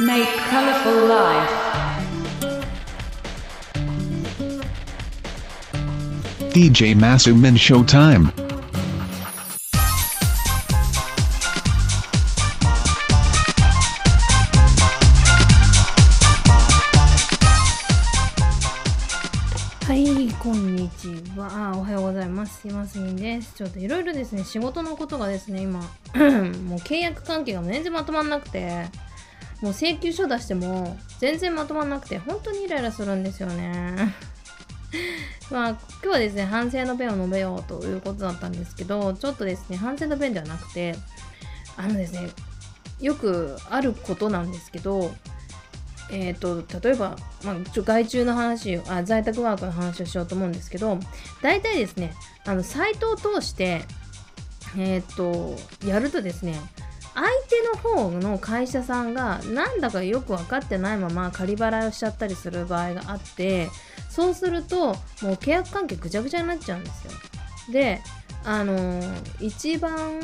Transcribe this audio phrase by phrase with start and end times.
[0.00, 1.50] Make colorful life.
[6.52, 8.32] DJ Masumin Showtime.
[19.86, 21.06] はい、こんにち
[21.36, 21.70] は。
[21.72, 22.62] あおはようございます。
[22.62, 23.54] すいませんです。
[23.54, 28.86] ちょっといろいろですね、仕事のことがですね、今、 もう契約関係が全然まとまんなくて、
[29.60, 34.14] もう請求書出しても全然まとまんなくて、本当にイライラするんですよね。
[35.50, 40.96] まあ、今日はですね、反省の弁を述べようということだったんですけど、ちょっとですね、反省の弁ではなくて、
[41.76, 42.30] あのですね、
[43.00, 45.14] よくあることなんですけど、
[46.10, 50.98] えー、と例えば、まあ、ちょ外注の話あ在宅ワークの話をしようと思うんですけど
[51.42, 52.14] 大体ですね
[52.44, 53.82] あのサイトを通して、
[54.76, 56.60] えー、とやるとですね
[57.14, 63.68] 相手の方の会社さんがなんだかよく分かってないまま仮払いをしちゃったりする場合があって
[64.10, 64.96] そうするともう
[65.34, 67.12] 契約関係ぐちゃぐちゃになっちゃうんですよ。
[67.72, 68.00] で
[68.44, 70.20] あのー一番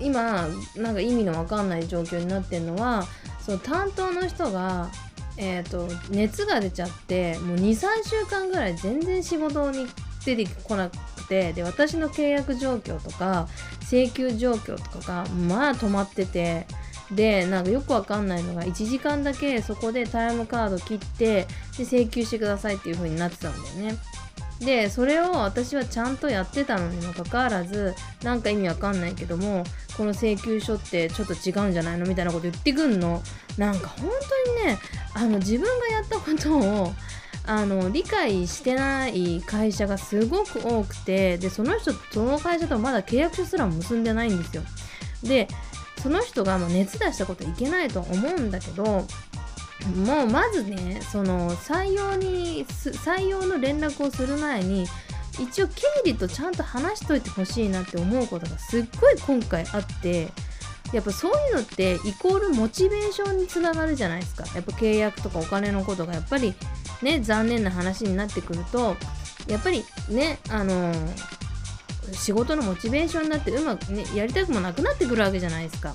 [0.00, 3.04] 今なんか意味のわかんない状況になってるのは
[3.40, 4.90] その担当の人が、
[5.36, 9.86] えー、と熱が出ちゃってもう23週間ぐらい全然仕事に
[10.24, 10.90] 出てこな
[11.24, 13.48] くてで私の契約状況とか
[13.82, 16.66] 請求状況とかがまあ止まってて
[17.10, 23.98] でなんかよくわかんないのが1時間だけそこでタイムカード切ってで請求してくださいっていう風になってたんだよね。
[24.60, 29.64] でそれを私はちゃんとやってたのにもかかわらずなんか意味わかんないけども
[29.96, 32.06] この請求書ってちょっと違うんじゃないの？
[32.06, 33.20] みたいなこと言ってくんの
[33.58, 34.08] なんか本
[34.56, 34.78] 当にね
[35.12, 36.92] あの自分がやったことを
[37.46, 44.62] あの理解してない会社がすごく多くてでその人その会社とまだ契約書すら結んでないんですよ。
[45.22, 45.48] で
[46.02, 54.86] その人がもう熱出したこといけないと思うんだけどもうまずねその採用に採用の連絡をする前に
[55.38, 60.28] 一応経理とちゃんと話しといてほしいなって思うことがすっごい今回あって
[60.92, 64.44] やっぱそういうのってイコールモチベーションにつながるじゃないですか。
[64.54, 66.54] やっぱ契約とかお金のことがやっぱり
[67.04, 68.96] ね残念な話になってくると
[69.46, 70.92] やっぱりねあの
[72.12, 75.94] 仕事のモチベーションになってうまくねやりたくもなくなってくるわけじゃないですか。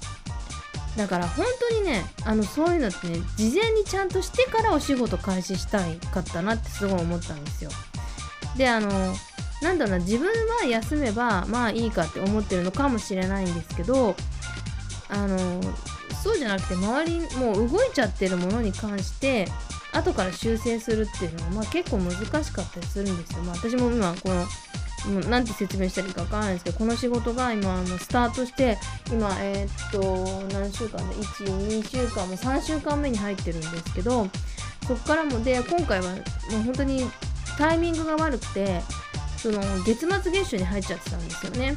[0.97, 7.71] だから本当にねあのそういうのってね事前にちゃんとしてからお仕事開始したいかったなってすごい思ったんですよ。
[8.57, 8.89] であの
[9.61, 14.15] なんだろうな自分は休めばまあいいかって思ってるのかもしれないんですけど
[15.09, 15.61] あの
[16.23, 19.47] そうじゃなくて周りもう動いちゃってるものに関して
[19.93, 23.43] 後から修正するっていうのは、まあ、結構難しかったりするんですよ。
[23.43, 24.45] まあ、私も今この
[25.07, 28.77] もうなんて説明したらいいかわからないんですけどこの仕事が今スタートして
[29.11, 34.27] 今えーっと何週間で12週間も3週間目に入ってるんですけど
[34.87, 36.17] そこからもで今回はも
[36.59, 37.03] う本当に
[37.57, 38.81] タイミングが悪くて
[39.37, 41.75] その月末月初に入っちゃってたんですよね。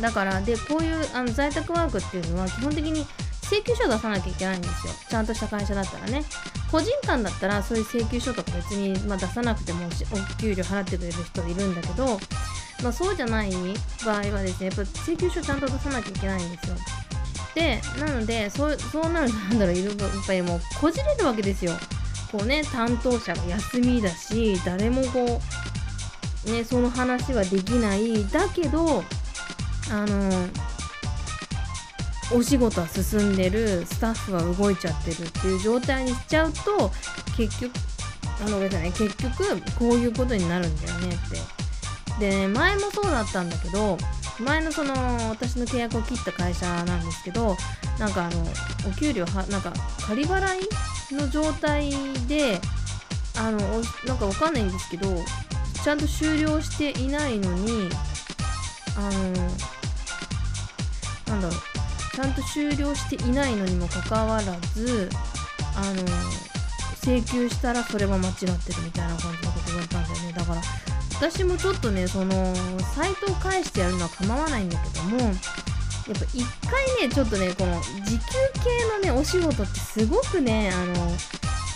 [0.00, 3.04] だからでこういうあの在宅ワークっていうのは基本的に
[3.42, 4.92] 請求書を出さなきゃいけないんですよ。
[5.10, 6.24] ちゃんとした会社だったらね。
[6.72, 12.18] 個人間だったらそういう請求書とか別に、まあ、出さなくてもお給料払ってくれる人いるんだけど、
[12.82, 13.52] まあ、そうじゃない
[14.04, 16.76] 場合はですねやっぱ請求書ちゃんと出さなきゃいけないんですよ。
[17.54, 21.72] でなのでそうそうなるとなんだろういろいろやっぱりもうこじれるわけですよ。
[22.30, 25.42] こうね担当者が休みだし誰もこ
[26.46, 28.26] うねその話はできない。
[28.28, 29.04] だけど
[29.90, 30.48] あの
[32.34, 36.90] お仕事は進んでるスタッフは動いちゃってるっていう状態にしちゃうと
[37.36, 37.72] 結局
[38.44, 41.62] あのごめんなさい結局こういうことになるんだよねって。
[42.18, 43.96] で、ね、前もそうだったんだけど
[44.38, 44.94] 前のその
[45.30, 47.56] 私の契約を切った会社なんですけど
[47.98, 48.44] なんかあの
[48.88, 49.72] お給料はなんか
[50.06, 50.68] 仮払い
[51.14, 51.90] の状態
[52.28, 52.60] で
[53.38, 53.58] あの
[54.06, 55.08] なんかわかんないんですけど
[55.82, 57.88] ちゃんと終了していないのに
[58.96, 59.10] あの
[61.26, 61.71] なんだろう
[62.14, 64.42] ちゃんと終了していないのにもかかわら
[64.74, 65.08] ず
[65.74, 66.02] あの
[67.02, 70.32] 請求したらそれは間違ってるみたいな感じのこと言われたんだよね。
[70.32, 70.62] だから
[71.16, 72.54] 私もちょっとねその
[72.94, 78.24] サイトを返してやるのは構わないんだけどもやっぱ一回ねちょっとねこの時給
[78.64, 81.12] 系のねお仕事ってすごくねあの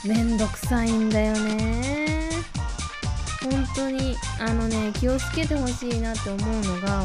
[0.04, 2.30] めんどくさいんだよね。
[3.42, 7.04] 本当にあのね気をつけてほしいなって思うのが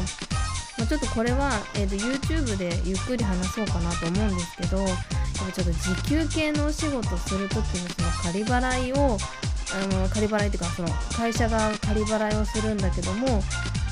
[0.82, 4.88] ま、ちょっとこれは、えー、と YouTube でゆっくり話そうかなと思うんですけどやっ
[5.46, 9.16] ぱちょっと時給系のお仕事するときのその仮払いを
[9.74, 13.42] あの仮払いっていうかその会社が仮払いをするんだけども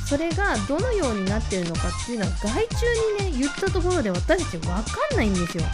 [0.05, 2.51] それがどのようになってるのかっていうのは外
[3.19, 4.81] 注にね言ったところで私たち分か
[5.15, 5.63] んないんですよ。
[5.63, 5.69] 知っ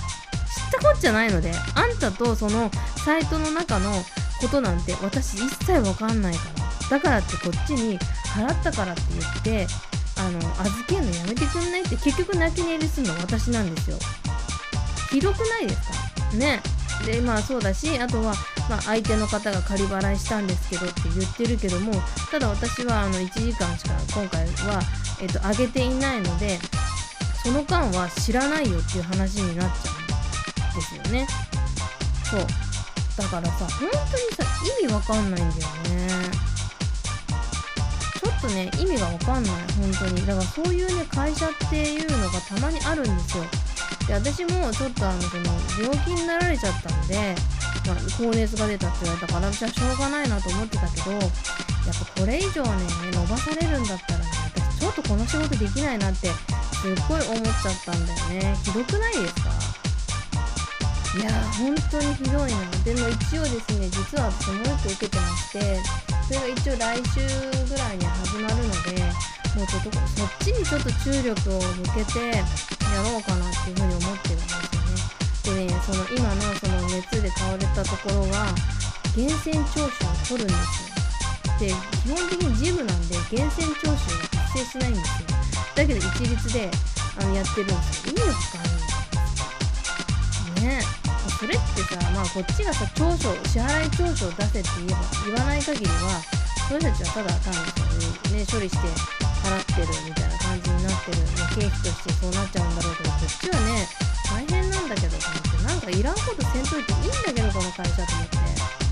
[0.72, 2.70] たこっちゃないのであんたとその
[3.04, 3.90] サイトの中の
[4.40, 6.66] ことなんて私一切わかんないから。
[6.90, 9.66] だからってこっちに払ったからって言って
[10.18, 13.98] あの預けるのやめてくんないって結局泣き寝入りするの私なんですよ。
[15.10, 15.80] ひどくないです
[16.32, 16.36] か？
[16.36, 16.60] ね。
[17.04, 18.34] でまあそうだしあとは、
[18.70, 21.92] まあ、相手の方が仮払いしたんですけどって言ってるけども
[22.30, 24.80] ただ私はあの1時間しか今回は、
[25.20, 26.58] えっと、上げていないので
[27.44, 31.26] その間は知らないよっていう話になっちゃうんですよね。
[32.24, 32.46] そう。
[33.16, 34.00] だからさ本当に
[34.34, 34.44] さ
[34.82, 35.60] 意味わかんないんだよ
[35.96, 36.45] ね。
[38.40, 39.52] とね意味がわかんない。
[39.80, 40.26] 本当に。
[40.26, 43.44] だからそういうね会社っていうのがたまにあるんですよ。
[44.06, 45.44] で私もちょっとあのその
[45.82, 47.34] 病気になられちゃったんで、
[47.86, 51.22] まあ、高熱が出たって言われたから私はしょうがないなと思ってたけどやっ
[52.14, 52.70] ぱこれ以上ね
[53.12, 58.56] 伸ばされるんだったらね私ちょっとこの仕事できないなってすっごい思っちゃったんだよね。
[58.62, 59.50] ひどくないですか？
[61.16, 61.34] いやー
[61.64, 62.56] 本当にひどいな。
[62.84, 65.80] でも一応ですね実は私もう一個受けてまして
[66.26, 67.20] それが一応来週
[67.70, 68.98] ぐらいに始まるので
[69.54, 72.42] もうちょっとそっちにちょっと注力を向けてや
[73.00, 75.66] ろうかなっていうふうに思ってるんですよね。
[75.68, 78.52] でねその今のその熱で倒れたところは
[79.16, 80.96] 源泉徴収を取るんですよ。
[81.60, 83.96] で基本的にジムなんで源泉徴収が
[84.42, 85.28] 発生しないんですよ。
[85.76, 86.70] だけど一律で
[87.20, 88.12] あのやってるんですよ。
[88.12, 88.75] 意味わかんない。
[91.86, 96.20] さまあこっちがさ長所支払い長所を出せって言えば言わない限りは
[96.68, 97.54] その人たちはただ単
[98.30, 98.82] にね処理して
[99.46, 103.86] 払ってるみたいな感じになってる、まあ、経費としてそうなっちゃうんだろうけどこっちはね
[104.26, 108.86] 大変なんだけどと思ってなんかいらんことせんといていいんだけどこの会社と思って。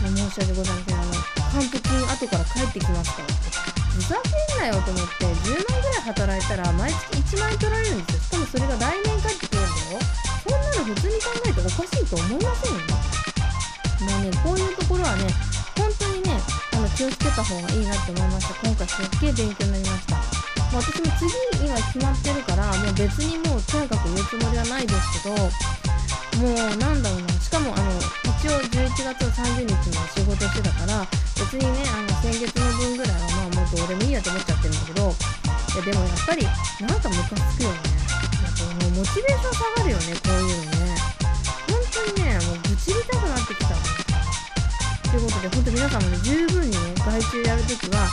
[0.00, 0.98] あ申し訳ございません。
[0.98, 1.12] あの
[1.52, 3.80] 還付金後から返ってきますからって。
[3.90, 8.20] ふざけんなよと思って10万ぐらい働いたら毎月1万円取られるんですよ。
[8.22, 9.49] しかもそれが来年返って
[10.80, 12.80] そんなの普通に考えておかしいと思いませんよ。
[14.00, 15.28] もうねこういうところはね
[15.76, 16.40] 本当にね
[16.72, 18.54] あの気をつけた方がいいなって思いました。
[18.64, 20.16] 今回すっげえ勉強になりました。
[20.16, 21.28] まあ私も次
[21.60, 27.28] に今決まってるからもう別にもうとにかく言うつもりはないですけどもうなんだろうな。
[27.36, 28.00] しかもあの
[28.40, 31.04] 一応11月30日に仕事してたから
[31.36, 36.48] 別にねあの先月の分ぐらいはまあもうどうでもいいやと思っちゃってるんだけどいやでもやっぱり
[36.80, 37.76] なんかムカつくよね。
[38.40, 40.59] やっぱもうモチベーション下がるよねこういうの。
[45.40, 48.04] ということで本当皆さんもね十分にね外注やるときは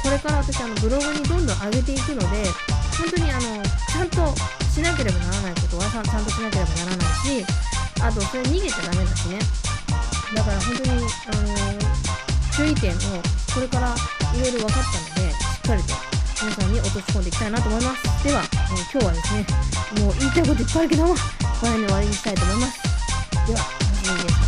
[0.00, 2.48] これから私あのブログにどんどん上げていくので
[2.96, 4.32] 本当にあのちゃんと
[4.64, 7.44] しなければならないことはちゃんとしなければならないし
[8.00, 9.38] あとそれ逃げちゃダメだしね。
[10.34, 11.04] だから本当にあの
[12.56, 13.20] 注意点を
[13.52, 13.92] これから
[14.32, 15.94] いろいろ分かったのでしっかりと
[16.40, 18.24] 皆さんに落とし込んでいきたいなと思います。
[18.24, 19.44] では、えー今日はですね
[20.00, 22.80] もう言いたいこといっぱいあるけどもこれね終わりにしたいと思います。
[23.46, 24.39] では、楽しみです。